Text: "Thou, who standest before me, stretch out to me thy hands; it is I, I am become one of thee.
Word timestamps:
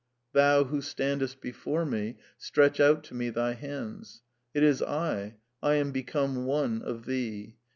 "Thou, 0.33 0.63
who 0.63 0.81
standest 0.81 1.41
before 1.41 1.85
me, 1.85 2.17
stretch 2.35 2.79
out 2.79 3.03
to 3.03 3.13
me 3.13 3.29
thy 3.29 3.53
hands; 3.53 4.23
it 4.51 4.63
is 4.63 4.81
I, 4.81 5.35
I 5.61 5.75
am 5.75 5.91
become 5.91 6.47
one 6.47 6.81
of 6.81 7.05
thee. 7.05 7.55